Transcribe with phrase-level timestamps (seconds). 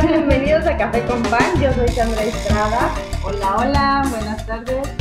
[0.06, 1.42] bienvenidos a Café con Pan.
[1.60, 2.90] Yo soy Sandra Estrada.
[3.24, 4.96] Hola, hola, buenas tardes.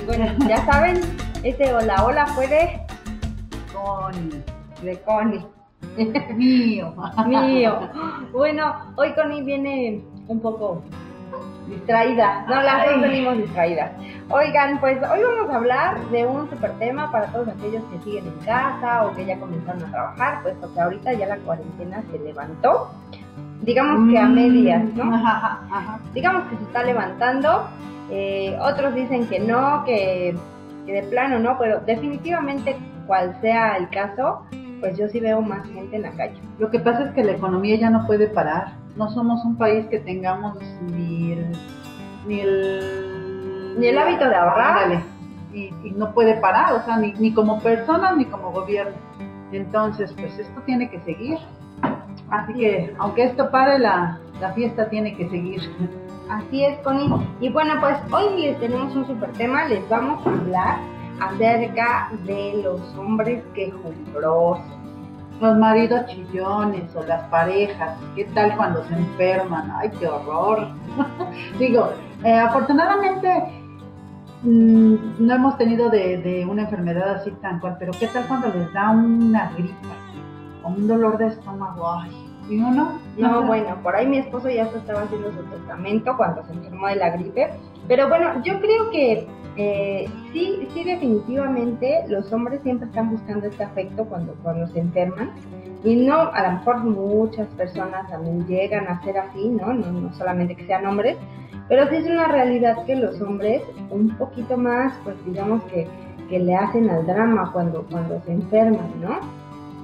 [0.00, 1.00] Y bueno, ya saben,
[1.42, 2.80] ese hola, hola fue de
[3.72, 4.42] Connie.
[4.82, 5.46] de Connie.
[6.36, 6.94] Mío.
[7.26, 7.90] Mío.
[8.32, 10.82] Bueno, hoy Connie viene un poco
[11.66, 12.46] distraída.
[12.48, 13.90] No, las dos venimos distraídas.
[14.30, 18.26] Oigan, pues hoy vamos a hablar de un super tema para todos aquellos que siguen
[18.26, 22.18] en casa o que ya comenzaron a trabajar, puesto que ahorita ya la cuarentena se
[22.18, 22.90] levantó.
[23.62, 25.04] Digamos que a medias, ¿no?
[25.06, 27.68] Mm, Ajá, ajá, digamos que se está levantando.
[28.10, 30.36] eh, otros dicen que no, que,
[30.86, 32.76] que de plano no, pero definitivamente
[33.06, 34.44] cual sea el caso,
[34.80, 36.40] pues yo sí veo más gente en la calle.
[36.58, 38.72] Lo que pasa es que la economía ya no puede parar.
[38.96, 41.52] No somos un país que tengamos ni el...
[42.26, 45.02] Ni el, Ni el hábito de ahorrar.
[45.52, 48.96] Y, y no puede parar, o sea, ni, ni como personas ni como gobierno.
[49.52, 51.38] Entonces, pues esto tiene que seguir.
[52.30, 55.60] Así que, aunque esto pare, la, la fiesta tiene que seguir.
[56.30, 57.10] Así es, Connie.
[57.40, 60.78] Y bueno, pues hoy les tenemos un super tema, les vamos a hablar
[61.20, 64.64] acerca de los hombres quejumbrosos.
[65.40, 69.70] Los maridos chillones o las parejas, ¿qué tal cuando se enferman?
[69.70, 70.66] ¡Ay, qué horror!
[71.60, 71.90] Digo,
[72.24, 73.44] eh, afortunadamente
[74.42, 78.48] mm, no hemos tenido de, de una enfermedad así tan cual, pero ¿qué tal cuando
[78.48, 79.94] les da una gripa
[80.68, 81.90] o un dolor de estómago?
[81.90, 82.10] ¡Ay!
[82.48, 82.98] ¿Y uno?
[83.18, 86.86] No, bueno, por ahí mi esposo ya se estaba haciendo su testamento cuando se enfermó
[86.86, 87.50] de la gripe.
[87.86, 93.64] Pero bueno, yo creo que eh, sí, sí, definitivamente los hombres siempre están buscando este
[93.64, 95.32] afecto cuando, cuando se enferman.
[95.84, 99.72] Y no, a lo mejor muchas personas también llegan a ser así, ¿no?
[99.72, 101.16] No, no solamente que sean hombres,
[101.68, 105.86] pero sí es una realidad que los hombres un poquito más, pues digamos que,
[106.28, 109.20] que le hacen al drama cuando, cuando se enferman, ¿no?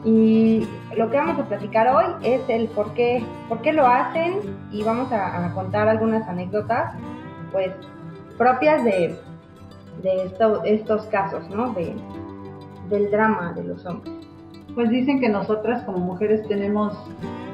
[0.05, 4.41] Y lo que vamos a platicar hoy es el por qué, por qué lo hacen
[4.71, 6.93] y vamos a, contar algunas anécdotas,
[7.53, 7.71] pues,
[8.37, 9.17] propias de,
[10.03, 11.73] de esto- estos casos, ¿no?
[11.73, 11.95] De,
[12.91, 14.13] del drama de los hombres.
[14.75, 16.93] Pues dicen que nosotras como mujeres tenemos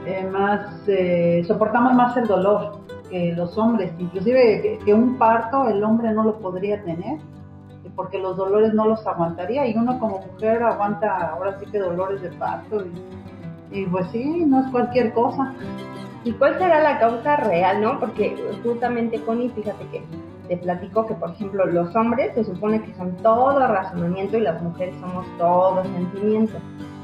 [0.07, 5.85] eh, más, eh, soportamos más el dolor que los hombres, inclusive que, un parto el
[5.85, 7.19] hombre no lo podría tener
[8.01, 12.23] porque los dolores no los aguantaría y uno como mujer aguanta ahora sí que dolores
[12.23, 15.53] de parto y, y pues sí, no es cualquier cosa.
[16.25, 18.01] ¿Y cuál será la causa real, no?
[18.01, 20.03] Porque justamente, Connie, fíjate que
[20.49, 24.63] te platico que, por ejemplo, los hombres se supone que son todo razonamiento y las
[24.63, 26.57] mujeres somos todo sentimiento,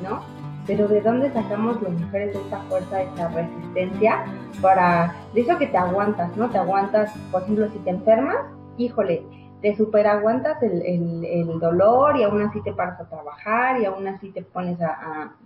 [0.02, 0.22] ¿no?
[0.66, 4.24] Pero ¿de dónde sacamos las mujeres esta fuerza, esta resistencia
[4.62, 6.48] para, de eso que te aguantas, ¿no?
[6.48, 8.38] Te aguantas, por ejemplo, si te enfermas,
[8.78, 13.84] híjole, te super aguantas el, el- dolor y aún así te paras a trabajar y
[13.84, 14.90] aún así te pones a,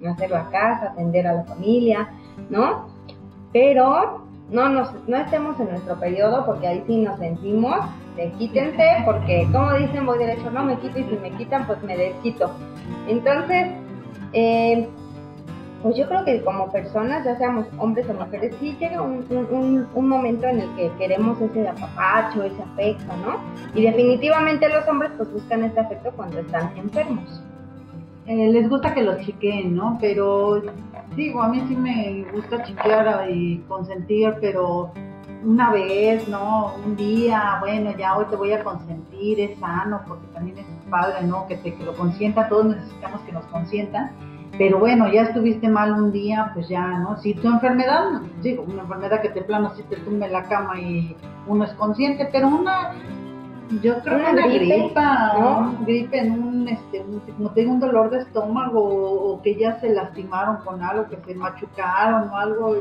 [0.05, 2.07] a hacer la casa, atender a la familia,
[2.51, 2.89] ¿no?
[3.51, 7.79] Pero no nos, no estemos en nuestro periodo porque ahí sí nos sentimos,
[8.17, 11.83] de quítense, porque como dicen voy derecho, no me quito y si me quitan pues
[11.83, 12.51] me desquito.
[13.09, 13.69] Entonces,
[14.35, 14.87] eh,
[15.83, 19.87] pues yo creo que como personas, ya seamos hombres o mujeres, sí llega un, un-
[19.95, 23.39] un- momento en el que queremos ese apapacho, ese afecto, ¿no?
[23.75, 27.43] Y definitivamente los hombres pues buscan este afecto cuando están enfermos.
[28.27, 29.97] Eh, les gusta que los chiqueen, ¿no?
[30.01, 30.63] Pero
[31.17, 34.93] digo, a mí sí me gusta chiquear y consentir, pero
[35.43, 36.75] una vez, ¿no?
[36.85, 41.23] Un día, bueno, ya hoy te voy a consentir, es sano, porque también es padre,
[41.27, 41.47] ¿no?
[41.47, 44.11] Que te que lo consienta, todos necesitamos que nos consientan.
[44.61, 47.17] Pero bueno, ya estuviste mal un día, pues ya, ¿no?
[47.17, 50.79] Si tu enfermedad, digo, una enfermedad que te plano si te tumbe en la cama
[50.79, 51.17] y
[51.47, 52.93] uno es consciente, pero una,
[53.81, 55.75] yo creo Una que una gripe, gripa, ¿no?
[55.87, 59.55] gripe en un, este, un- como te digo, un dolor de estómago o, o que
[59.55, 62.77] ya se lastimaron con algo, que se machucaron o algo,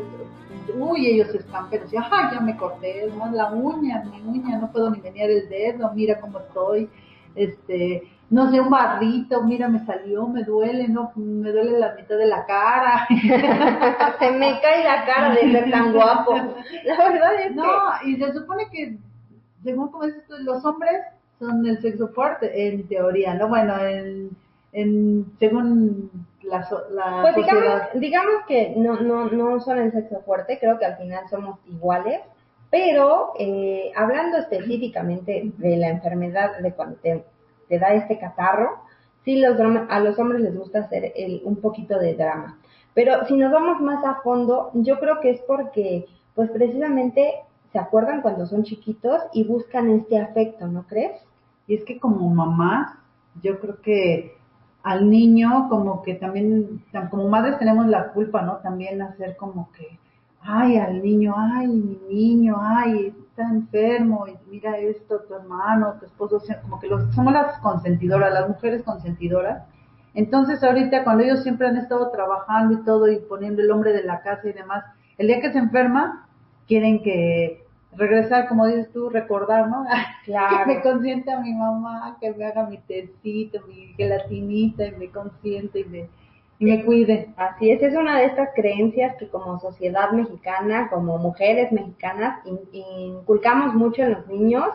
[0.77, 3.31] uy, ellos están, pero si, ajá, ya me corté, ¿no?
[3.31, 6.89] La uña, mi uña, no puedo ni venir el dedo, mira cómo estoy,
[7.35, 12.15] este, no sé, un barrito, mira, me salió, me duele, no, me duele la mitad
[12.17, 13.07] de la cara.
[14.19, 16.35] Se me cae la cara de ser tan guapo.
[16.85, 17.65] La verdad es No,
[18.05, 18.97] y se supone que,
[19.63, 21.01] según como dices tú, los hombres
[21.39, 23.47] son el sexo fuerte, en teoría, ¿no?
[23.47, 24.29] Bueno, en,
[24.73, 26.11] en según
[26.43, 27.89] la, la Pues digamos, sociedad.
[27.95, 32.19] digamos que no, no, no son el sexo fuerte, creo que al final somos iguales,
[32.69, 37.25] pero eh, hablando específicamente de la enfermedad de cuando te,
[37.69, 38.81] te da este catarro,
[39.23, 42.59] sí los, a los hombres les gusta hacer el, un poquito de drama.
[42.93, 46.05] Pero si nos vamos más a fondo, yo creo que es porque,
[46.35, 47.35] pues precisamente
[47.71, 51.13] se acuerdan cuando son chiquitos y buscan este afecto, ¿no crees?
[51.67, 52.91] Y es que como mamás,
[53.41, 54.33] yo creo que
[54.83, 58.57] al niño como que también, como madres tenemos la culpa, ¿no?
[58.57, 59.99] También hacer como que,
[60.41, 66.05] ay, al niño, ay, mi niño, ay, está enfermo, y mira esto, tu hermano, tu
[66.05, 69.63] esposo, como que los, somos las consentidoras, las mujeres consentidoras.
[70.13, 74.03] Entonces ahorita cuando ellos siempre han estado trabajando y todo y poniendo el hombre de
[74.03, 74.83] la casa y demás,
[75.17, 76.27] el día que se enferma,
[76.67, 77.63] quieren que
[77.95, 79.85] regresar, como dices tú, recordar, ¿no?
[80.25, 80.57] Claro.
[80.59, 85.09] que me consienta a mi mamá, que me haga mi tecito, mi gelatinita y me
[85.09, 86.09] consiente y me,
[86.65, 87.29] me cuide.
[87.37, 92.39] Así es, es una de estas creencias que como sociedad mexicana, como mujeres mexicanas,
[92.71, 94.67] inculcamos mucho en los niños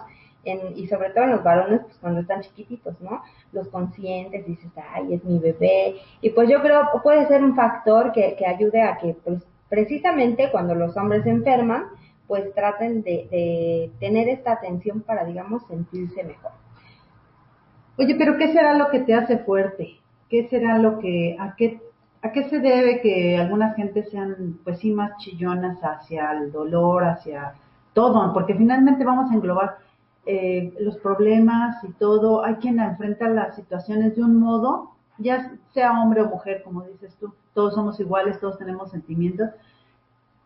[0.45, 3.23] en, y sobre todo en los varones, pues cuando están chiquititos, ¿no?
[3.53, 5.97] Los conscientes, dices, ay, es mi bebé.
[6.21, 10.51] Y pues yo creo puede ser un factor que, que ayude a que, pues precisamente
[10.51, 11.87] cuando los hombres se enferman,
[12.27, 16.53] pues traten de, tener esta atención para, digamos, sentirse mejor.
[17.99, 19.99] Oye, pero ¿qué será lo que te hace fuerte?
[20.35, 21.81] ¿Qué será lo que, a qué,
[22.21, 27.05] a qué se debe que algunas gentes sean, pues sí, más chillonas hacia el dolor,
[27.05, 27.55] hacia
[27.93, 28.33] todo?
[28.33, 29.79] Porque finalmente vamos a englobar
[30.27, 32.45] eh, los problemas y todo.
[32.45, 37.15] Hay quien enfrenta las situaciones de un modo, ya sea hombre o mujer, como dices
[37.21, 39.51] tú, todos somos iguales, todos tenemos sentimientos,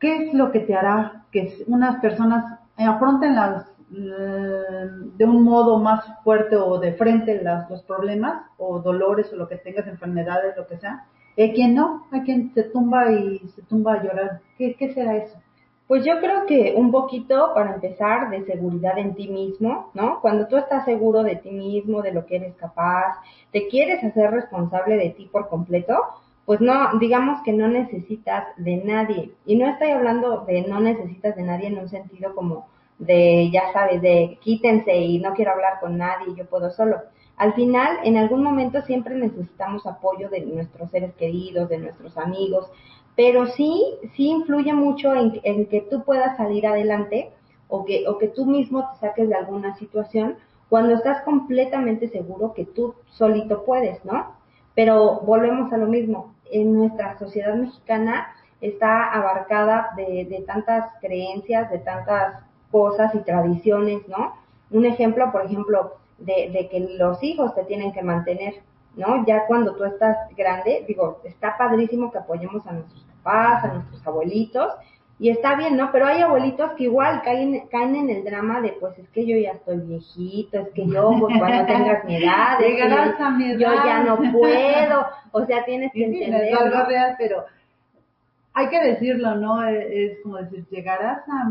[0.00, 6.04] ¿Qué es lo que te hará que unas personas afronten las, de un modo más
[6.22, 10.78] fuerte o de frente los problemas o dolores o lo que tengas, enfermedades, lo que
[10.78, 11.06] sea?
[11.36, 14.40] Hay quien no, hay quien se tumba y se tumba a llorar.
[14.56, 15.38] ¿Qué, qué será eso?
[15.86, 20.20] Pues yo creo que un poquito, para empezar, de seguridad en ti mismo, ¿no?
[20.20, 23.16] Cuando tú estás seguro de ti mismo, de lo que eres capaz,
[23.52, 25.94] te quieres hacer responsable de ti por completo,
[26.44, 29.32] pues no, digamos que no necesitas de nadie.
[29.46, 32.66] Y no estoy hablando de no necesitas de nadie en un sentido como
[32.98, 36.98] de, ya sabes, de quítense y no quiero hablar con nadie, yo puedo solo.
[37.36, 42.68] Al final, en algún momento siempre necesitamos apoyo de nuestros seres queridos, de nuestros amigos,
[43.14, 47.30] pero sí, sí influye mucho en, en que tú puedas salir adelante
[47.68, 50.36] o que, o que tú mismo te saques de alguna situación
[50.68, 54.36] cuando estás completamente seguro que tú solito puedes, ¿no?
[54.74, 58.28] Pero volvemos a lo mismo, en nuestra sociedad mexicana
[58.60, 64.34] está abarcada de, tantas creencias, de tantas cosas y tradiciones, ¿no?
[64.70, 68.54] Un ejemplo, por ejemplo, de, que los hijos te tienen que mantener,
[68.96, 69.24] ¿no?
[69.26, 74.06] Ya cuando tú estás grande, digo, está padrísimo que apoyemos a nuestros papás, a nuestros
[74.06, 74.74] abuelitos,
[75.20, 75.90] y está bien, ¿no?
[75.90, 79.36] Pero hay abuelitos que igual caen, caen en el drama de, pues es que yo
[79.36, 82.58] ya estoy viejito, es que yo pues, cuando tengas mi edad,
[83.58, 86.52] yo, ya no puedo, o sea, tienes que entender.
[86.52, 87.44] Es algo real, pero
[88.58, 89.62] hay que decirlo, ¿no?
[89.66, 91.50] Es, como decir, llegarás a,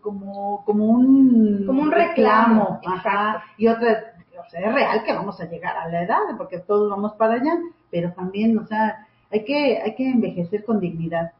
[0.00, 5.38] como, como un, como un reclamo, ajá, y otra, o sea, es real que vamos
[5.40, 7.58] a llegar a la edad, porque todos vamos para allá,
[7.90, 11.32] pero también, o sea, hay que, hay que envejecer con dignidad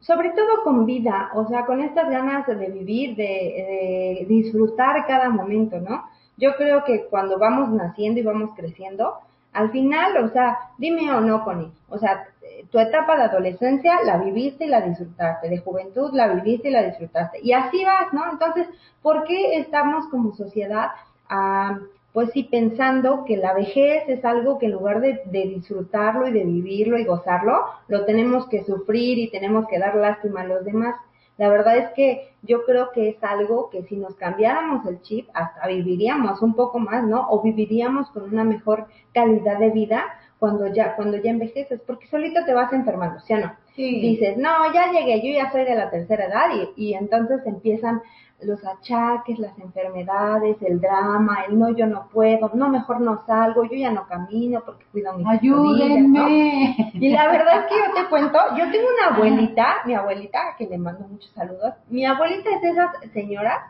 [0.00, 5.80] sobre todo con vida, o sea, con estas ganas de vivir, de, disfrutar cada momento,
[5.80, 6.04] ¿no?
[6.36, 9.14] Yo creo que cuando vamos naciendo y vamos creciendo,
[9.54, 12.26] al final, o sea, dime o no, Connie, o sea,
[12.70, 16.82] tu etapa de adolescencia la viviste y la disfrutaste, de juventud la viviste y la
[16.82, 18.30] disfrutaste, y así vas, ¿no?
[18.30, 18.68] Entonces,
[19.00, 20.90] ¿por qué estamos como sociedad
[21.28, 21.78] a
[22.14, 26.44] pues sí pensando que la vejez es algo que en lugar de, disfrutarlo y de
[26.44, 30.94] vivirlo y gozarlo, lo tenemos que sufrir y tenemos que dar lástima a los demás.
[31.36, 35.28] La verdad es que yo creo que es algo que si nos cambiáramos el chip,
[35.34, 37.26] hasta viviríamos un poco más, ¿no?
[37.28, 40.04] O viviríamos con una mejor calidad de vida
[40.38, 43.56] cuando ya, cuando ya envejeces, porque solito te vas enfermando, ¿sí o no?
[44.00, 48.02] Dices, no, ya llegué, yo ya soy de la tercera edad y, y entonces empiezan
[48.42, 53.64] los achaques, las enfermedades, el drama, el no, yo no puedo, no, mejor no salgo,
[53.64, 56.92] yo ya no camino porque cuido a mis Ayúdenme.
[56.94, 60.66] Y la verdad es que yo te cuento, yo tengo una abuelita, mi abuelita, que
[60.66, 63.60] le mando muchos saludos, mi abuelita es de esas señoras,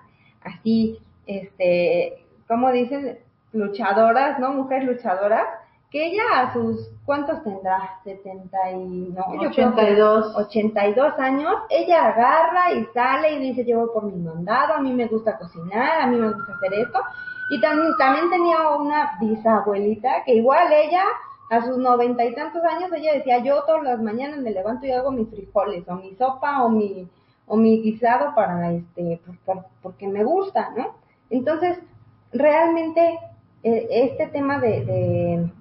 [0.42, 3.18] así, este, ¿cómo dicen?
[3.52, 4.52] Luchadoras, ¿no?
[4.52, 5.46] Mujeres luchadoras,
[5.94, 8.00] que ella a sus, ¿cuántos tendrá?
[8.02, 10.34] 70 y, no, 82.
[10.34, 14.92] 82 años, ella agarra y sale y dice, yo voy por mi mandado, a mí
[14.92, 16.98] me gusta cocinar, a mí me gusta hacer esto.
[17.50, 21.04] Y también tenía una bisabuelita que igual ella,
[21.50, 24.90] a sus noventa y tantos años, ella decía, yo todas las mañanas me levanto y
[24.90, 27.08] hago mis frijoles, o mi sopa, o mi,
[27.46, 30.96] o mi guisado para, este, pues, porque me gusta, ¿no?
[31.30, 31.78] Entonces,
[32.32, 33.16] realmente,
[33.62, 35.52] eh, este tema de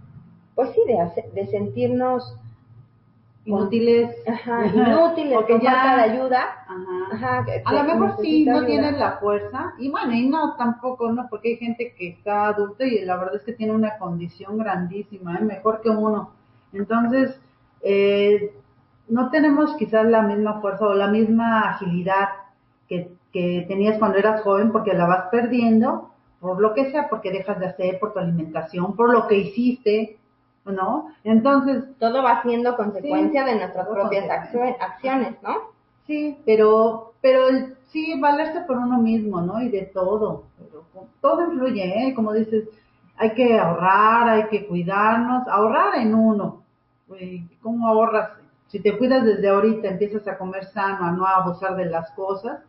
[0.55, 2.38] pues sí, de, de sentirnos
[3.45, 6.45] inútiles, ajá, inútiles, porque ya de ayuda,
[7.12, 11.27] ajá, a lo mejor sí no tienes la fuerza y bueno y no tampoco no
[11.29, 15.36] porque hay gente que está adulta y la verdad es que tiene una condición grandísima,
[15.36, 15.43] ¿eh?
[15.43, 16.31] mejor que uno,
[16.72, 17.38] entonces
[17.81, 18.53] eh,
[19.10, 22.29] no tenemos quizás la misma fuerza o la misma agilidad
[22.88, 27.31] que, que tenías cuando eras joven porque la vas perdiendo por lo que sea, porque
[27.31, 30.17] dejas de hacer, por tu alimentación, por lo que hiciste,
[30.65, 31.10] ¿no?
[31.24, 31.84] Entonces...
[32.00, 35.74] Todo va siendo consecuencia de nuestras propias acciones, ¿no?
[36.05, 37.48] Sí, pero, pero
[37.91, 39.62] sí, valerse por uno mismo, ¿no?
[39.62, 40.84] Y de todo, pero
[41.22, 42.13] todo influye, ¿eh?
[42.13, 42.67] Como dices,
[43.17, 46.63] hay que ahorrar, hay que cuidarnos, ahorrar en uno.
[47.62, 48.32] ¿Cómo ahorras?
[48.67, 52.60] Si te cuidas desde ahorita, empiezas a comer sano, a no abusar de las cosas,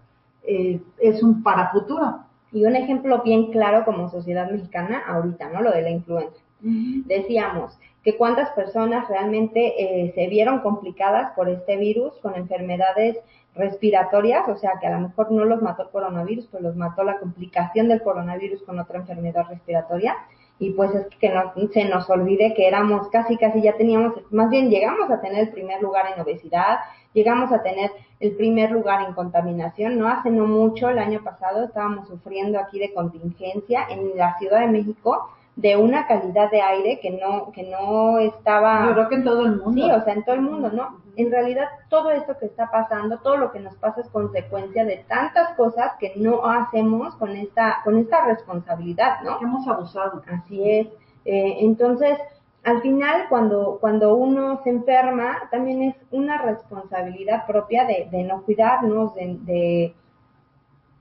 [0.46, 2.20] eh, es un para futuro.
[2.52, 5.62] Y un ejemplo bien claro como sociedad mexicana ahorita, ¿no?
[5.62, 6.43] Lo de la influenza.
[6.60, 13.18] Decíamos que cuántas personas realmente eh, se vieron complicadas por este virus con enfermedades
[13.54, 17.02] respiratorias, o sea que a lo mejor no los mató el coronavirus, pero los mató
[17.04, 20.16] la complicación del coronavirus con otra enfermedad respiratoria.
[20.58, 24.50] Y pues es que no se nos olvide que éramos casi, casi ya teníamos, más
[24.50, 26.78] bien llegamos a tener el primer lugar en obesidad,
[27.12, 29.98] llegamos a tener el primer lugar en contaminación.
[29.98, 34.60] No hace no mucho, el año pasado, estábamos sufriendo aquí de contingencia en la Ciudad
[34.60, 39.14] de México de una calidad de aire que no que no estaba yo creo que
[39.16, 39.70] en todo el mundo.
[39.72, 43.18] Sí o sea en todo el mundo no en realidad todo esto que está pasando
[43.18, 47.78] todo lo que nos pasa es consecuencia de tantas cosas que no hacemos con esta
[47.84, 50.22] con esta responsabilidad no hemos abusado.
[50.26, 50.88] Así es.
[51.24, 52.18] Eh, entonces
[52.64, 58.42] al final cuando cuando uno se enferma también es una responsabilidad propia de, de no
[58.42, 59.94] cuidarnos de, de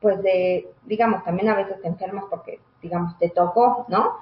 [0.03, 4.17] pues de digamos también a veces te enfermas porque digamos, te tocó, ¿no?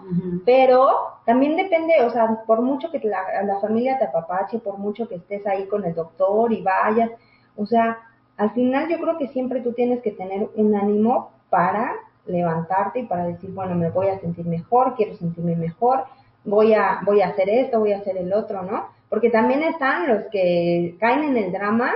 [0.45, 0.87] Pero
[1.25, 5.15] también depende, o sea, por mucho que la, la, familia te apapache, por mucho que
[5.15, 7.09] estés ahí con el doctor y vayas,
[7.57, 7.97] o sea,
[8.37, 11.95] al final yo creo que siempre tú tienes que tener un ánimo para
[12.27, 16.05] levantarte y para decir, bueno, me voy a sentir mejor, quiero sentirme mejor,
[16.45, 18.85] voy a, voy a hacer esto, voy a hacer el otro, ¿no?
[19.09, 21.91] Porque también están los que caen en el drama,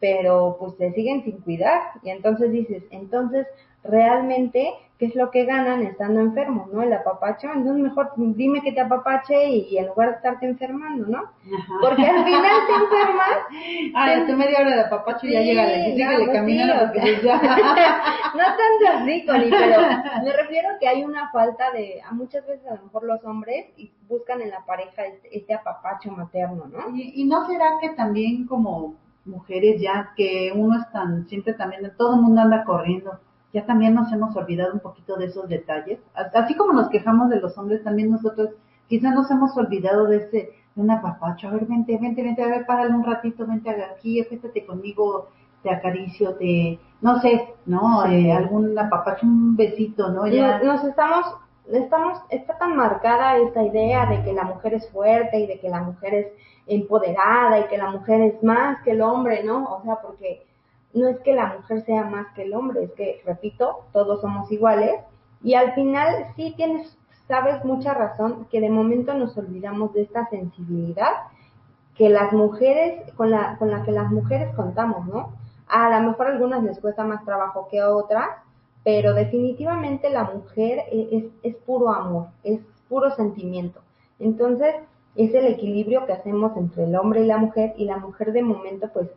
[0.00, 3.46] pero pues se siguen sin cuidar y entonces dices, entonces
[3.84, 6.82] realmente qué es lo que ganan estando enfermos, ¿no?
[6.82, 11.22] El apapacho, entonces mejor dime que te apapache y, en lugar de estarte enfermando, ¿no?
[11.80, 13.30] Porque al final te enfermas.
[13.94, 14.34] Ah, te...
[14.34, 17.36] media hora de apapacho y ya llega, le pues caminando ya...
[18.34, 19.80] no tanto así, Connie, pero
[20.22, 23.66] me refiero que hay una falta de, a muchas veces a lo mejor los hombres
[23.76, 26.94] y buscan en la pareja este, este apapacho materno, ¿no?
[26.94, 31.92] Y, y no será que también como mujeres ya que uno es tan, siempre también,
[31.96, 33.18] todo el mundo anda corriendo
[33.52, 35.98] ya también nos hemos olvidado un poquito de esos detalles.
[36.34, 38.50] Así como nos quejamos de los hombres, también nosotros
[38.88, 40.36] quizás nos hemos olvidado de ese,
[40.74, 41.48] de un apapacho.
[41.48, 45.28] A ver, vente, vente, vente, a ver, párale un ratito, vente aquí, fíjate conmigo,
[45.62, 48.06] te acaricio, te, no sé, ¿no?
[48.06, 50.26] Eh, algún apapacho, un besito, ¿no?
[50.28, 50.62] Ya.
[50.62, 51.26] Nos estamos,
[51.72, 55.68] estamos, está tan marcada esta idea de que la mujer es fuerte y de que
[55.68, 56.26] la mujer es
[56.66, 59.64] empoderada y que la mujer es más que el hombre, ¿no?
[59.64, 60.46] O sea, porque
[60.94, 64.50] no es que la mujer sea más que el hombre, es que, repito, todos somos
[64.50, 65.00] iguales
[65.42, 66.98] y al final sí tienes,
[67.28, 71.12] sabes mucha razón que de momento nos olvidamos de esta sensibilidad
[71.94, 75.34] que las mujeres, con la, con la que las mujeres contamos, ¿no?
[75.68, 78.28] A lo mejor a algunas les cuesta más trabajo que a otras,
[78.84, 83.80] pero definitivamente la mujer e, es, es puro amor, es puro sentimiento.
[84.18, 84.74] Entonces,
[85.16, 88.42] es el equilibrio que hacemos entre el hombre y la mujer y la mujer de
[88.42, 89.08] momento pues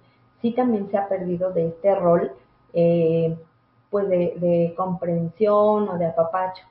[0.42, 2.32] sí también se ha perdido de este rol,
[2.74, 3.38] eh,
[3.90, 6.64] pues de, comprensión o de apapacho.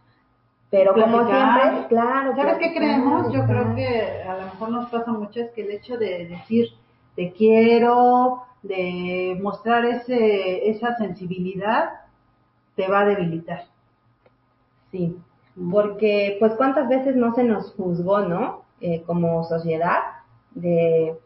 [0.70, 2.34] Pero como siempre, claro.
[2.34, 3.32] ¿Sabes qué creemos?
[3.32, 6.68] Yo creo que a lo mejor nos pasa mucho es que el hecho de decir
[7.14, 11.90] te quiero, de mostrar ese, esa sensibilidad,
[12.76, 13.64] te va a debilitar.
[14.90, 15.16] Sí,
[15.70, 18.62] porque pues cuántas veces no se nos juzgó, ¿no?
[18.80, 20.00] Eh, como sociedad,
[20.50, 21.16] de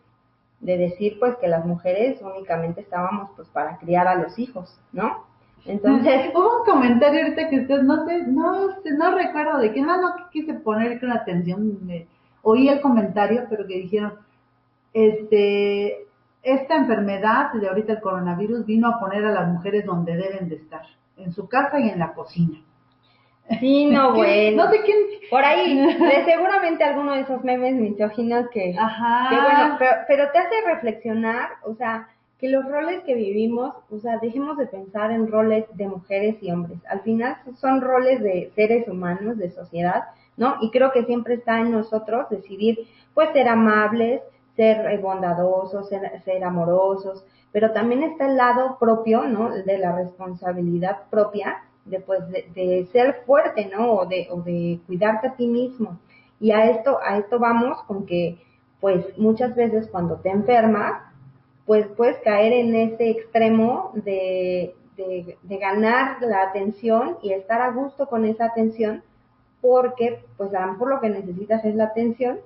[0.61, 5.25] de decir pues que las mujeres únicamente estábamos pues para criar a los hijos, ¿no?
[5.65, 10.01] Entonces, hubo un comentario ahorita que usted no sé, no no recuerdo de qué, no,
[10.01, 11.79] no quise poner con atención,
[12.43, 14.15] oí el comentario, pero que dijeron,
[14.93, 16.07] este,
[16.43, 20.57] esta enfermedad de ahorita el coronavirus vino a poner a las mujeres donde deben de
[20.57, 20.83] estar,
[21.17, 22.59] en su casa y en la cocina.
[23.61, 24.65] Sí, no, bueno.
[24.65, 24.99] No sé quién.
[25.31, 28.75] Por ahí, de seguramente alguno de esos memes misóginos que.
[28.79, 29.29] Ajá.
[29.31, 32.09] Que bueno, pero, te hace reflexionar, o sea,
[32.39, 36.51] que los roles que vivimos, o sea, dejemos de pensar en roles de mujeres y
[36.51, 36.79] hombres.
[36.89, 40.05] Al final son roles de seres humanos, de sociedad,
[40.37, 40.57] ¿no?
[40.61, 44.21] Y creo que siempre está en nosotros decidir, pues, ser amables,
[44.57, 49.51] ser eh, bondadosos, ser, amorosos, pero también está el lado propio, ¿no?
[49.51, 53.93] De la responsabilidad propia de, pues, de, ser fuerte, ¿no?
[53.93, 55.99] O de, o de cuidarte a ti mismo.
[56.41, 58.39] Y a esto, a esto vamos con que,
[58.81, 61.03] pues, muchas veces cuando te enfermas,
[61.67, 68.07] pues puedes caer en ese extremo de, de, ganar la atención y estar a gusto
[68.07, 69.03] con esa atención,
[69.61, 72.39] porque pues a lo mejor lo que necesitas es la atención,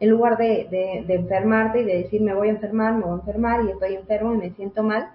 [0.00, 3.12] en lugar de, de, de, enfermarte y de decir me voy a enfermar, me voy
[3.12, 5.10] a enfermar y estoy enfermo y me siento mal,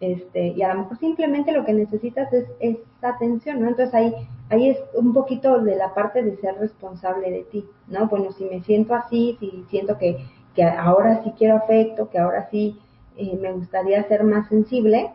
[0.00, 3.68] este, y a lo mejor simplemente lo que necesitas es esa atención, ¿no?
[3.68, 4.14] Entonces ahí,
[4.50, 8.06] ahí es un poquito de la parte de ser responsable de ti, ¿no?
[8.08, 10.18] Bueno, si me siento así, si siento que,
[10.54, 12.78] que ahora sí quiero afecto, que ahora sí
[13.16, 15.10] eh, me gustaría ser más sensible,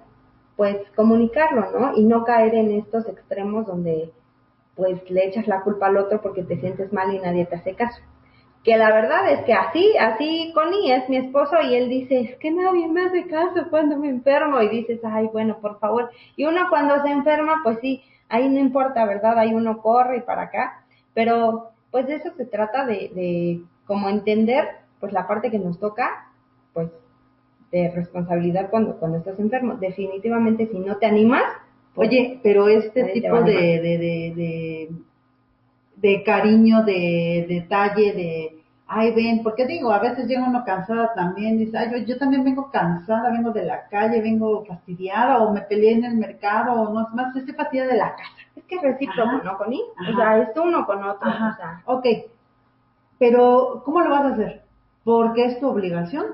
[0.56, 1.96] pues comunicarlo, ¿no?
[1.96, 4.12] Y no caer en estos extremos donde
[4.76, 7.76] pues le echas la culpa al otro porque te sientes mal y nadie te hace
[7.76, 8.02] caso
[8.64, 12.36] que la verdad es que así, así Connie es mi esposo y él dice, es
[12.38, 16.10] que nadie me hace caso cuando me enfermo y dices, ay, bueno, por favor.
[16.36, 19.40] Y uno cuando se enferma, pues sí, ahí no importa, ¿verdad?
[19.40, 24.10] Ahí uno corre y para acá, pero pues de eso se trata de, de como
[24.10, 24.66] entender,
[25.00, 26.28] pues la parte que nos toca,
[26.74, 26.90] pues
[27.72, 29.76] de responsabilidad cuando, cuando estás enfermo.
[29.76, 31.44] Definitivamente si no te animas,
[31.96, 34.90] pues, Oye, pero este tipo de, de, de de
[36.26, 41.78] cariño, de detalle, de, ay, ven, porque digo, a veces llega uno cansada también, dice,
[41.78, 46.06] ay, yo, también vengo cansada, vengo de la calle, vengo fastidiada, o me peleé en
[46.06, 48.38] el mercado, o no, más, estoy fastidiada de la casa.
[48.56, 49.58] Es que es recíproco, ¿no?
[49.58, 51.82] Con él, o sea, es uno con otro, o sea.
[51.86, 52.06] Ok,
[53.20, 54.64] pero, ¿cómo lo vas a hacer?
[55.04, 56.26] ¿Porque es tu obligación?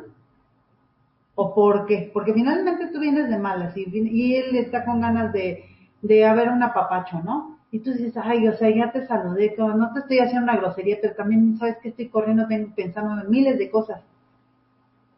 [1.33, 2.09] ¿O por qué?
[2.13, 5.65] Porque finalmente tú vienes de malas y, y él está con ganas de,
[6.01, 7.54] de haber un apapacho, ¿no?
[7.75, 10.97] Y tú dices, ay, o sea, ya te saludé, no te estoy haciendo una grosería,
[11.01, 14.01] pero también sabes que estoy corriendo pensando en miles de cosas.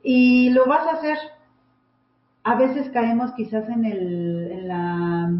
[0.01, 1.19] Y lo vas a hacer.
[2.43, 5.31] A veces caemos quizás en el, en la,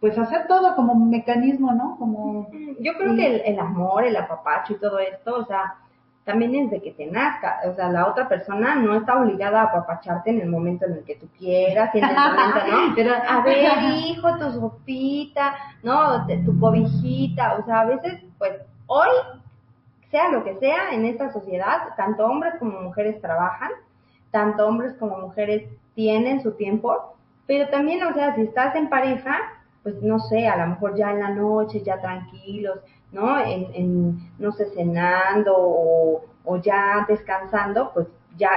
[0.00, 1.96] pues hacer todo como un mecanismo, ¿no?
[2.00, 2.50] Como...
[2.80, 5.76] Yo creo que el, el amor, el apapacho y todo esto, o sea,
[6.24, 9.64] también es de que te nazca, o sea, la otra persona no está obligada a
[9.64, 12.94] apapacharte en el momento en el que tú quieras, en el momento, ¿no?
[12.94, 16.26] Pero, a ver, hijo, tu sopita, ¿no?
[16.26, 18.52] Tu cobijita, o sea, a veces, pues,
[18.86, 19.08] hoy,
[20.10, 23.70] sea lo que sea, en esta sociedad, tanto hombres como mujeres trabajan,
[24.30, 29.36] tanto hombres como mujeres tienen su tiempo, pero también, o sea, si estás en pareja,
[29.82, 32.78] pues no sé, a lo mejor ya en la noche, ya tranquilos,
[33.12, 33.40] ¿no?
[33.40, 38.50] En, en no sé, cenando o, o, ya descansando, pues ya,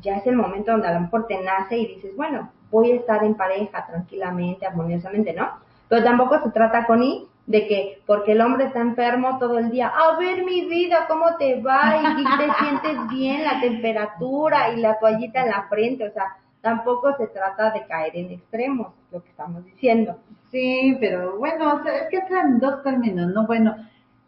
[0.00, 2.96] ya es el momento donde a lo mejor te nace y dices, bueno, voy a
[2.96, 5.50] estar en pareja tranquilamente, armoniosamente, ¿no?
[5.88, 9.70] Pero tampoco se trata, con I de que porque el hombre está enfermo todo el
[9.70, 14.80] día, a ver mi vida, cómo te va y te sientes bien, la temperatura y
[14.80, 19.22] la toallita en la frente, o sea, tampoco se trata de caer en extremos, lo
[19.22, 20.16] que estamos diciendo.
[20.50, 23.46] Sí, pero bueno, o sea, es que están dos términos, ¿no?
[23.46, 23.76] Bueno,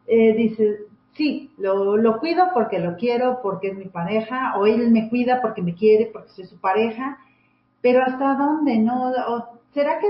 [0.09, 4.91] eh, dice, sí, lo, lo cuido porque lo quiero, porque es mi pareja, o él
[4.91, 7.19] me cuida porque me quiere, porque soy su pareja,
[7.83, 8.79] pero ¿hasta dónde?
[8.79, 9.13] ¿No?
[9.75, 10.09] ¿Será que,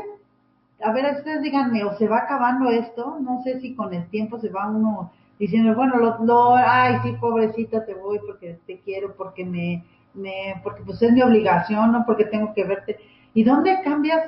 [0.82, 3.18] a ver, ustedes díganme, o se va acabando esto?
[3.20, 7.12] No sé si con el tiempo se va uno diciendo, bueno, lo, lo ay, sí,
[7.20, 9.84] pobrecita, te voy porque te quiero, porque me,
[10.14, 12.04] me, porque pues es mi obligación, ¿no?
[12.06, 12.98] Porque tengo que verte.
[13.34, 14.22] ¿Y dónde cambias?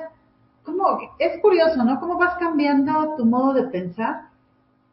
[0.63, 0.99] ¿Cómo?
[1.19, 1.99] Es curioso, ¿no?
[1.99, 4.30] ¿Cómo vas cambiando tu modo de pensar?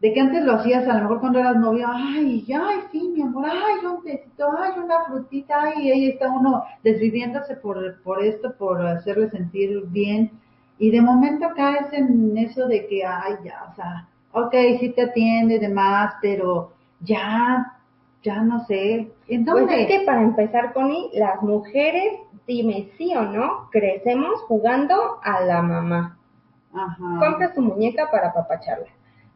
[0.00, 3.22] De que antes lo hacías a lo mejor cuando eras novio, ay, ay, sí, mi
[3.22, 8.22] amor, ay, un besito, ay, una frutita, ay, y ahí está uno desviviéndose por, por
[8.22, 10.30] esto, por hacerle sentir bien,
[10.78, 15.02] y de momento caes en eso de que, ay, ya, o sea, ok, sí te
[15.02, 17.76] atiende, demás, pero ya,
[18.22, 19.64] ya no sé, ¿en dónde?
[19.64, 25.40] Pues es que para empezar, Connie, las mujeres, dime sí o no, crecemos jugando a
[25.40, 26.18] la mamá.
[26.72, 27.18] Ajá.
[27.18, 28.86] Compra su muñeca para papacharla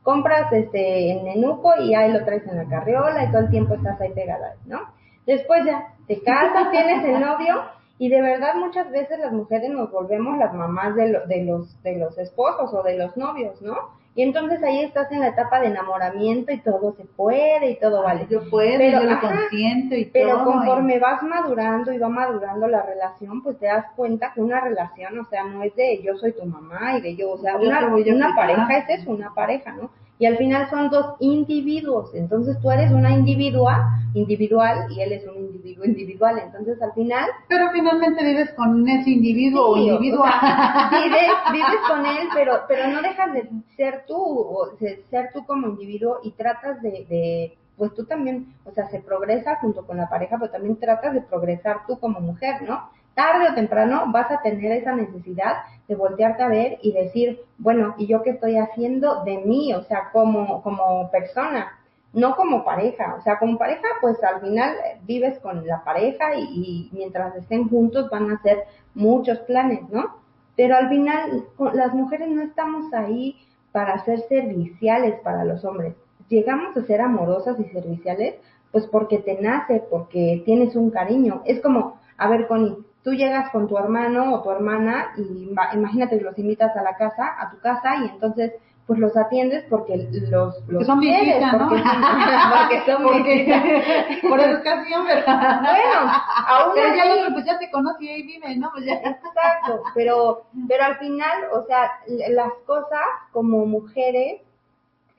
[0.03, 3.75] compras este el nenuco y ahí lo traes en la carriola y todo el tiempo
[3.75, 4.81] estás ahí pegada, ¿no?
[5.27, 7.63] Después ya te casas, tienes el novio
[7.99, 11.97] y de verdad muchas veces las mujeres nos volvemos las mamás de, de los de
[11.99, 13.77] los esposos o de los novios, ¿no?
[14.15, 18.03] Y entonces ahí estás en la etapa de enamoramiento y todo se puede y todo
[18.03, 18.27] vale.
[18.29, 22.83] Yo puedo, pero, yo lo consiento y pero conforme vas madurando y va madurando la
[22.83, 26.33] relación, pues te das cuenta que una relación, o sea, no es de yo soy
[26.33, 29.91] tu mamá y de yo, o sea, una, una pareja es eso, una pareja, ¿no?
[30.23, 32.15] Y al final son dos individuos.
[32.15, 36.39] Entonces tú eres una individua, individual y él es un individuo individual.
[36.39, 37.29] Entonces al final...
[37.49, 40.25] Pero finalmente vives con ese individuo o individuo.
[40.93, 45.45] vives, vives con él, pero, pero no dejas de ser tú, o de ser tú
[45.45, 49.97] como individuo y tratas de, de pues tú también, o sea, se progresa junto con
[49.97, 52.91] la pareja, pero también tratas de progresar tú como mujer, ¿no?
[53.15, 55.57] tarde o temprano vas a tener esa necesidad
[55.93, 59.75] de voltearte a ver y decir, bueno, ¿y yo qué estoy haciendo de mí?
[59.75, 61.79] O sea, como, como persona.
[62.15, 64.75] no como pareja, o sea, como pareja, pues al final
[65.07, 70.17] vives con la pareja y, mientras estén juntos van a hacer muchos planes, ¿no?
[70.57, 73.37] Pero al final las mujeres no estamos ahí
[73.73, 75.95] para ser serviciales para los hombres.
[76.29, 78.35] Llegamos a ser amorosas y serviciales,
[78.71, 81.43] pues porque te nace, porque tienes un cariño.
[81.47, 86.19] Es como, a ver, Connie, tú llegas con tu hermano o tu hermana y imagínate
[86.19, 88.53] que los invitas a la casa, a tu casa, y entonces
[88.87, 91.69] pues los atiendes porque los, los son quieres, ¿no?
[91.69, 91.83] porque,
[92.59, 95.61] porque son porque, por educación, ¿verdad?
[95.61, 96.13] Bueno,
[96.49, 98.71] aún pero así, ya, pues ya te conoce y ahí vive, ¿no?
[98.73, 98.95] Pues ya.
[98.95, 101.93] Exacto, pero, pero al final, o sea,
[102.31, 104.43] las cosas como mujeres,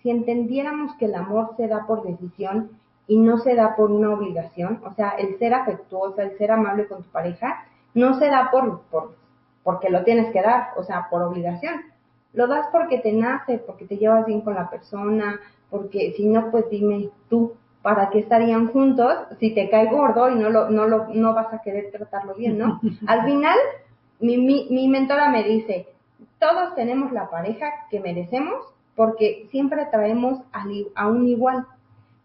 [0.01, 2.71] si entendiéramos que el amor se da por decisión
[3.07, 6.87] y no se da por una obligación, o sea, el ser afectuosa, el ser amable
[6.87, 9.15] con tu pareja, no se da por, por
[9.63, 11.93] porque lo tienes que dar, o sea, por obligación
[12.33, 16.49] lo das porque te nace, porque te llevas bien con la persona, porque si no,
[16.51, 20.87] pues dime tú, ¿para qué estarían juntos si te cae gordo y no lo, no
[20.87, 22.81] lo, no vas a querer tratarlo bien, ¿no?
[23.07, 23.57] Al final,
[24.19, 25.87] mi, mi, mi mentora me dice,
[26.39, 30.39] todos tenemos la pareja que merecemos porque siempre traemos
[30.95, 31.65] a un igual.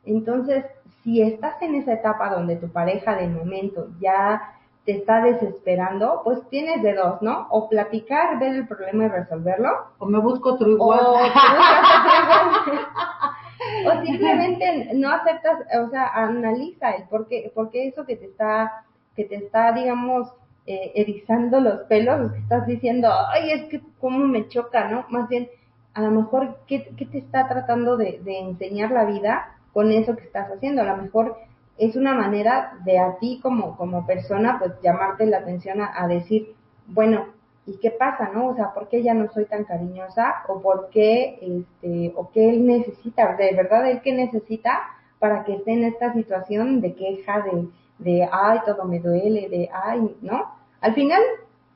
[0.05, 0.65] Entonces,
[1.03, 4.55] si estás en esa etapa donde tu pareja de momento ya
[4.89, 7.47] te está desesperando, pues tienes de dos, ¿no?
[7.51, 9.69] O platicar, ver el problema y resolverlo.
[9.99, 11.01] O me busco otro igual.
[11.05, 11.13] O,
[13.87, 18.87] o simplemente no aceptas, o sea, analiza el por qué, porque eso que te está,
[19.15, 20.33] que te está, digamos,
[20.65, 25.05] eh, erizando los pelos, que estás diciendo, ay, es que cómo me choca, ¿no?
[25.11, 25.51] Más bien,
[25.93, 30.17] a lo mejor, ¿qué, qué te está tratando de, de enseñar la vida con eso
[30.17, 30.81] que estás haciendo?
[30.81, 31.37] A lo mejor
[31.79, 36.55] es una manera de a ti como, como persona, pues llamarte la atención a, decir,
[36.89, 37.27] bueno,
[37.67, 38.49] ¿y qué pasa, no?
[38.49, 40.43] O sea, ¿por qué ya no soy tan cariñosa?
[40.49, 43.37] ¿O por qué, este, o qué él necesita?
[43.37, 44.81] De verdad, ¿él qué necesita
[45.21, 49.69] para que esté en esta situación de queja, de, de, ay, todo me duele, de,
[49.73, 50.47] ay, ¿no?
[50.81, 51.23] Al final,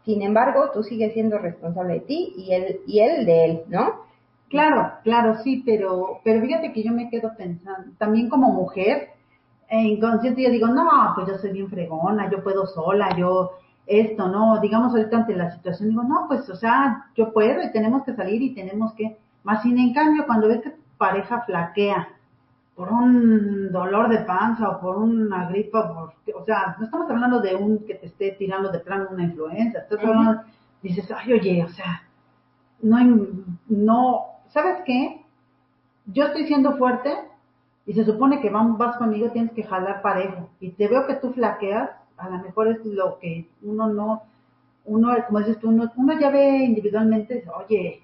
[0.04, 4.02] sin embargo, tú sigues siendo responsable de ti y él, y él de él, ¿no?
[4.48, 9.11] Claro, claro, sí, pero, pero fíjate que yo me quedo pensando, también como mujer,
[9.80, 13.52] inconsciente yo digo, no, pues yo soy bien fregona, yo puedo sola, yo
[13.86, 14.60] esto, ¿no?
[14.60, 18.14] Digamos ahorita ante la situación, digo, no, pues, o sea, yo puedo y tenemos que
[18.14, 22.08] salir y tenemos que, más sin en cambio, cuando ves que tu pareja flaquea
[22.76, 27.40] por un dolor de panza o por una gripa, por, o sea, no estamos hablando
[27.40, 30.42] de un que te esté tirando de plano una influenza, estás hablando,
[30.82, 32.02] dices, ay, oye, o sea,
[32.82, 32.98] no
[33.68, 35.24] no, ¿sabes qué?
[36.06, 37.14] Yo estoy siendo fuerte,
[37.86, 40.48] y se supone que vas conmigo, tienes que jalar parejo.
[40.60, 44.22] Y te veo que tú flaqueas, a lo mejor es lo que uno no,
[44.84, 48.02] uno, como dices tú, uno, uno ya ve individualmente, oye,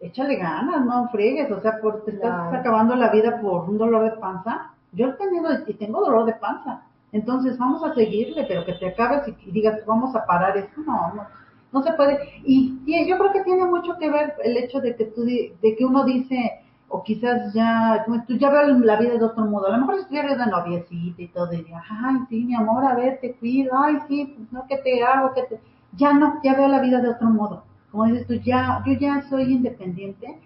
[0.00, 4.04] échale ganas, no fregues, o sea, por, te estás acabando la vida por un dolor
[4.04, 4.72] de panza.
[4.92, 6.82] Yo he tenido y tengo dolor de panza.
[7.12, 11.14] Entonces vamos a seguirle, pero que te acabes y, digas, vamos a parar esto, no,
[11.14, 11.26] no,
[11.72, 12.18] no se puede.
[12.44, 15.76] Y, y, yo creo que tiene mucho que ver el hecho de que tú, de
[15.76, 19.66] que uno dice, o quizás ya, tú ya veo la vida de otro modo.
[19.66, 22.94] A lo mejor estuviera de noviecita y todo, y diría, ay, sí, mi amor, a
[22.94, 25.32] ver, te cuido, ay, sí, pues no, ¿qué te hago?
[25.34, 25.60] ¿Qué te...
[25.96, 27.64] Ya no, ya veo la vida de otro modo.
[27.90, 30.38] Como dices tú, ya, yo ya soy independiente,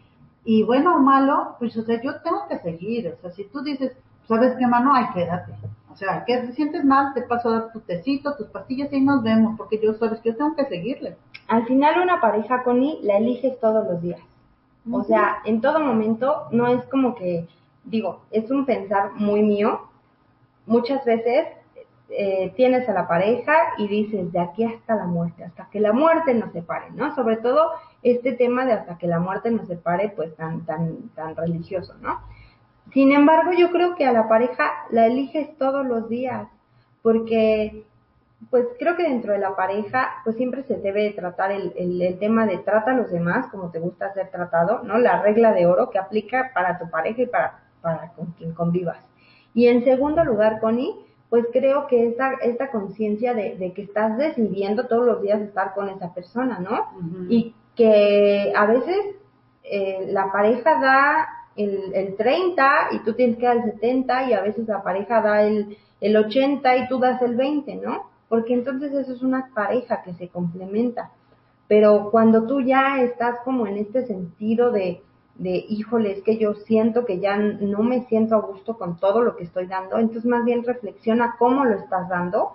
[0.45, 3.09] y bueno o malo, pues, o sea, yo tengo que seguir.
[3.09, 3.93] O sea, si tú dices,
[4.27, 4.95] ¿sabes qué, mano?
[4.95, 5.53] Ay, quédate.
[5.93, 9.01] O sea, que te sientes mal, te paso a dar tu tecito, tus pastillas y
[9.01, 11.17] nos vemos, porque yo sabes que yo tengo que seguirle.
[11.49, 14.21] Al final una pareja, Connie, la eliges todos los días.
[14.91, 17.47] O sea, en todo momento no es como que,
[17.85, 19.89] digo, es un pensar muy mío.
[20.67, 21.47] Muchas veces
[22.09, 25.93] eh, tienes a la pareja y dices de aquí hasta la muerte, hasta que la
[25.93, 27.15] muerte nos separe, ¿no?
[27.15, 27.71] Sobre todo
[28.03, 32.21] este tema de hasta que la muerte nos separe, pues tan, tan, tan religioso, ¿no?
[32.93, 36.49] Sin embargo, yo creo que a la pareja la eliges todos los días,
[37.03, 37.85] porque
[38.49, 42.47] pues creo que dentro de la pareja, pues siempre se debe tratar el, el, tema
[42.47, 44.99] de trata a los demás como te gusta ser tratado, ¿no?
[44.99, 48.99] La regla de oro que aplica para tu pareja y para, para con quien convivas.
[49.53, 50.95] Y en segundo lugar, Connie,
[51.29, 55.75] pues creo que esta, esta conciencia de, de, que estás decidiendo todos los días estar
[55.75, 57.27] con esa persona, ¿no?
[57.29, 59.17] Y que a veces
[59.63, 64.33] eh, la pareja da el, el 30 y tú tienes que dar el 70 y
[64.33, 68.11] a veces la pareja da el, el 80 y tú das el 20, ¿no?
[68.31, 71.11] Porque entonces eso es una pareja que se complementa.
[71.67, 75.03] Pero cuando tú ya estás como en este sentido de,
[75.35, 79.23] de, híjole, es que yo siento que ya no me siento a gusto con todo
[79.23, 82.53] lo que estoy dando, entonces más bien reflexiona cómo lo estás dando,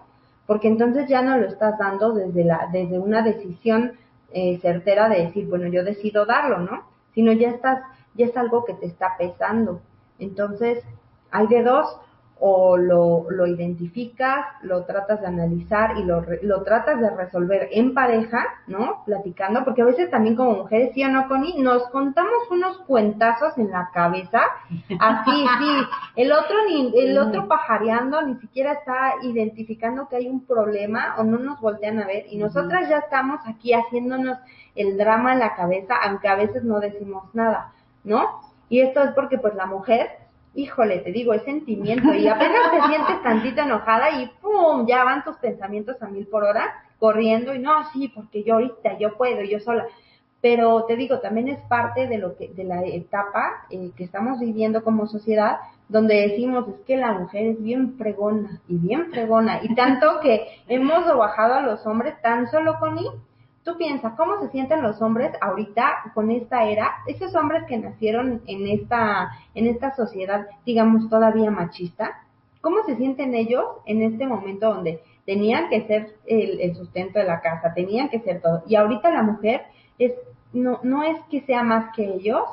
[0.48, 3.94] porque entonces ya no lo estás dando desde, la, desde una decisión
[4.32, 6.84] eh, certera de decir, bueno, yo decido darlo, ¿no?
[7.14, 7.82] Sino ya estás,
[8.14, 9.82] ya es algo que te está pesando.
[10.20, 10.86] Entonces,
[11.32, 12.00] hay de dos,
[12.40, 17.94] o lo, lo identificas, lo tratas de analizar y lo, lo tratas de resolver en
[17.94, 19.04] pareja, ¿no?
[19.06, 23.58] Platicando, porque a veces también como mujeres, sí o no, Connie, nos contamos unos cuentazos
[23.58, 24.42] en la cabeza,
[25.00, 30.46] así, sí, el otro ni, el otro pajareando ni siquiera está identificando que hay un
[30.46, 34.38] problema o no nos voltean a ver y nosotras ya estamos aquí haciéndonos
[34.76, 37.72] el drama en la cabeza, aunque a veces no decimos nada,
[38.04, 38.42] ¿no?
[38.68, 40.25] Y esto es porque pues la mujer
[40.56, 44.88] híjole, te digo, es sentimiento y apenas te sientes tantito enojada y ¡pum!
[44.88, 48.98] ya van tus pensamientos a mil por hora corriendo y no, sí, porque yo ahorita,
[48.98, 49.86] yo puedo, yo sola.
[50.42, 54.40] Pero te digo, también es parte de lo que, de la etapa eh, que estamos
[54.40, 55.58] viviendo como sociedad,
[55.90, 60.48] donde decimos es que la mujer es bien fregona y bien fregona y tanto que
[60.68, 63.06] hemos bajado a los hombres tan solo con I
[63.66, 66.98] Tú piensas, ¿cómo se sienten los hombres ahorita con esta era?
[67.08, 72.22] Esos hombres que nacieron en esta, en esta sociedad, digamos, todavía machista,
[72.62, 77.42] ¿cómo se sienten ellos en este momento donde tenían que ser el, sustento de la
[77.42, 78.62] casa, tenían que ser todo?
[78.68, 79.64] Y ahorita la mujer
[79.98, 80.14] es,
[80.54, 82.44] no, no es que sea más que ellos,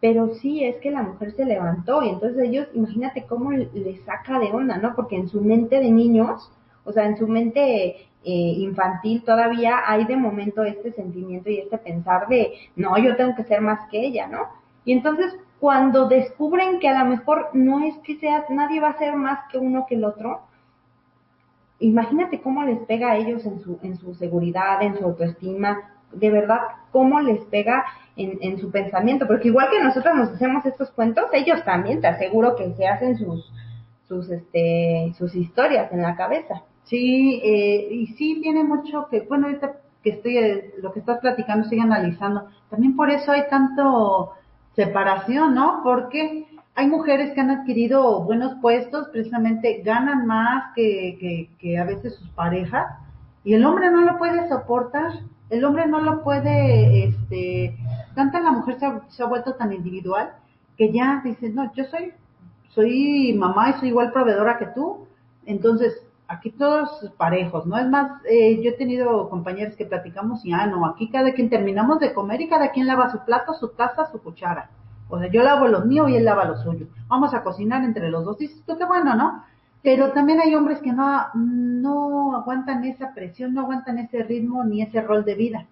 [0.00, 4.40] pero sí es que la mujer se levantó y entonces ellos, imagínate cómo les saca
[4.40, 4.96] de onda, ¿no?
[4.96, 6.50] Porque en su mente de niños,
[6.84, 11.78] o sea, en su mente eh, infantil todavía hay de momento este sentimiento y este
[11.78, 14.48] pensar de, no, yo tengo que ser más que ella, ¿no?
[14.84, 18.98] Y entonces cuando descubren que a lo mejor no es que sea, nadie va a
[18.98, 20.40] ser más que uno que el otro,
[21.78, 25.78] imagínate cómo les pega a ellos en su, en su seguridad, en su autoestima,
[26.10, 26.58] de verdad,
[26.90, 27.84] cómo les pega
[28.16, 32.08] en, en su pensamiento, porque igual que nosotros nos hacemos estos cuentos, ellos también, te
[32.08, 33.52] aseguro que se hacen sus,
[34.08, 36.64] sus, este, sus historias en la cabeza.
[36.86, 39.72] Sí, eh, y sí tiene mucho que, bueno, ahorita
[40.02, 44.34] que estoy, eh, lo que estás platicando, estoy analizando, también por eso hay tanto
[44.76, 45.80] separación, ¿no?
[45.82, 46.46] Porque
[46.76, 52.28] hay mujeres que han adquirido buenos puestos, precisamente ganan más que, que, a veces sus
[52.30, 52.86] parejas,
[53.42, 55.10] y el hombre no lo puede soportar,
[55.50, 57.76] el hombre no lo puede, este,
[58.14, 60.34] tanta la mujer se ha, se ha vuelto tan individual
[60.76, 62.12] que ya dice, no, yo soy,
[62.68, 65.06] soy mamá y soy igual proveedora que tú,
[65.46, 67.78] entonces aquí todos parejos, ¿no?
[67.78, 71.50] Es más, eh, yo he tenido compañeros que platicamos y, ah, no, aquí cada quien
[71.50, 74.70] terminamos de comer y cada quien lava su plato, su taza, su cuchara.
[75.08, 76.88] O sea, yo lavo los míos y él lava los suyos.
[77.08, 78.38] Vamos a cocinar entre los dos.
[78.38, 79.44] Dices tú, qué bueno, ¿no?
[79.82, 84.82] Pero también hay hombres que no, no aguantan esa presión, no aguantan ese ritmo ni
[84.82, 85.66] ese rol de vida.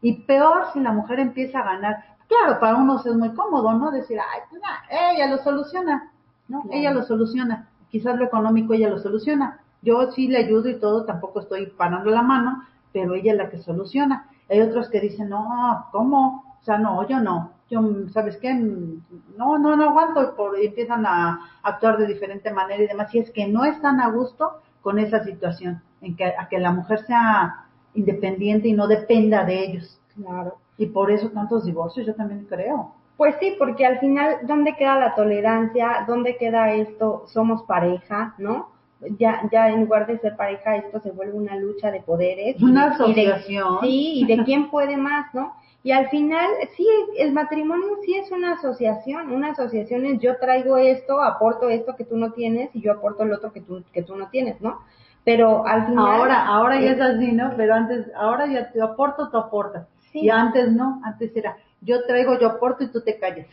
[0.00, 2.04] Y peor si la mujer empieza a ganar.
[2.26, 3.92] Claro, para unos es muy cómodo, ¿no?
[3.92, 6.10] Decir, ay, pues ella lo soluciona,
[6.48, 6.64] ¿no?
[6.72, 7.68] Ella lo soluciona.
[7.88, 12.10] Quizás lo económico ella lo soluciona yo sí le ayudo y todo, tampoco estoy parando
[12.10, 14.28] la mano, pero ella es la que soluciona.
[14.48, 16.56] Hay otros que dicen, no, ¿cómo?
[16.60, 17.52] O sea, no, yo no.
[17.68, 17.80] Yo,
[18.12, 18.54] ¿sabes qué?
[18.54, 23.12] No, no, no aguanto por, y empiezan a actuar de diferente manera y demás.
[23.14, 26.72] Y es que no están a gusto con esa situación, en que, a que la
[26.72, 30.00] mujer sea independiente y no dependa de ellos.
[30.14, 30.58] Claro.
[30.76, 32.94] Y por eso tantos divorcios, yo también creo.
[33.16, 36.04] Pues sí, porque al final, ¿dónde queda la tolerancia?
[36.06, 37.24] ¿Dónde queda esto?
[37.26, 38.71] Somos pareja, ¿no?
[39.18, 42.60] Ya, ya en lugar de ser pareja, esto se vuelve una lucha de poderes.
[42.62, 43.80] Una asociación.
[43.80, 45.54] sí, y de quién puede más, ¿no?
[45.84, 46.86] Y al final, sí,
[47.18, 49.32] el matrimonio sí es una asociación.
[49.32, 53.24] Una asociación es yo traigo esto, aporto esto que tú no tienes y yo aporto
[53.24, 54.80] el otro que tú, que tú no tienes, ¿no?
[55.24, 56.06] Pero al final...
[56.06, 57.52] Ahora, ahora ya es así, ¿no?
[57.56, 59.88] Pero antes, ahora ya te aporto, tú aportas.
[60.12, 60.20] Sí.
[60.20, 63.46] Y antes no, antes era yo traigo, yo aporto y tú te calles.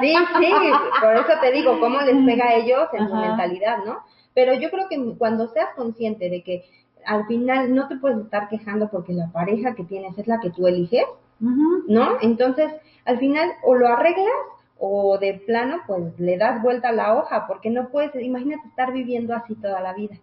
[0.00, 0.52] Sí, sí,
[1.00, 4.00] por eso te digo, cómo les pega a ellos en su mentalidad, ¿no?
[4.34, 6.64] Pero yo creo que cuando seas consciente de que
[7.04, 10.50] al final no te puedes estar quejando porque la pareja que tienes es la que
[10.50, 11.04] tú eliges,
[11.40, 12.18] ¿no?
[12.20, 12.70] Entonces,
[13.06, 14.28] al final o lo arreglas
[14.78, 18.92] o de plano pues le das vuelta a la hoja porque no puedes, imagínate estar
[18.92, 20.16] viviendo así toda la vida.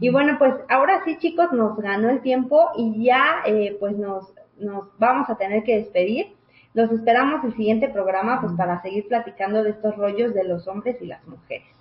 [0.00, 4.32] Y bueno, pues ahora sí chicos, nos ganó el tiempo y ya eh, pues nos,
[4.56, 6.34] nos vamos a tener que despedir.
[6.72, 10.96] Los esperamos el siguiente programa pues para seguir platicando de estos rollos de los hombres
[11.02, 11.73] y las mujeres.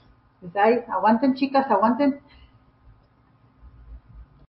[0.43, 2.19] Pues aguanten chicas, aguanten.